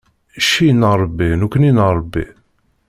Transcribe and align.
Cci 0.45 0.69
n 0.79 0.81
Ṛebbi, 1.01 1.29
nekni 1.39 1.71
n 1.77 1.79
Ṛebbi. 1.97 2.25